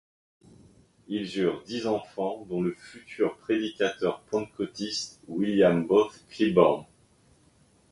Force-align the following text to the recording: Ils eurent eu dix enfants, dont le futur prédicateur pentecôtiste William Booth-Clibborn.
Ils 1.09 1.37
eurent 1.37 1.61
eu 1.61 1.65
dix 1.65 1.85
enfants, 1.85 2.47
dont 2.49 2.63
le 2.63 2.73
futur 2.73 3.37
prédicateur 3.37 4.21
pentecôtiste 4.31 5.21
William 5.27 5.85
Booth-Clibborn. 5.85 6.87